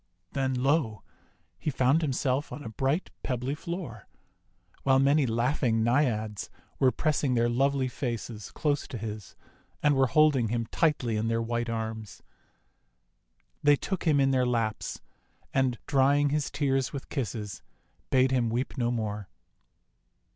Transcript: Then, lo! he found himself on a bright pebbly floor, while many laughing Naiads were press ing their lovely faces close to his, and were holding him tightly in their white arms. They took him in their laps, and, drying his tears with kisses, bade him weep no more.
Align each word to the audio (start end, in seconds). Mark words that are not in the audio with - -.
Then, 0.31 0.55
lo! 0.55 1.03
he 1.59 1.69
found 1.69 2.01
himself 2.01 2.51
on 2.51 2.63
a 2.63 2.69
bright 2.69 3.11
pebbly 3.21 3.53
floor, 3.53 4.07
while 4.81 4.97
many 4.97 5.27
laughing 5.27 5.83
Naiads 5.83 6.49
were 6.79 6.91
press 6.91 7.23
ing 7.23 7.35
their 7.35 7.47
lovely 7.47 7.87
faces 7.87 8.49
close 8.49 8.87
to 8.87 8.97
his, 8.97 9.35
and 9.83 9.95
were 9.95 10.07
holding 10.07 10.47
him 10.47 10.65
tightly 10.71 11.17
in 11.17 11.27
their 11.27 11.39
white 11.39 11.69
arms. 11.69 12.23
They 13.61 13.75
took 13.75 14.05
him 14.05 14.19
in 14.19 14.31
their 14.31 14.43
laps, 14.47 15.01
and, 15.53 15.77
drying 15.85 16.29
his 16.29 16.49
tears 16.49 16.91
with 16.91 17.09
kisses, 17.09 17.61
bade 18.09 18.31
him 18.31 18.49
weep 18.49 18.79
no 18.79 18.89
more. 18.89 19.29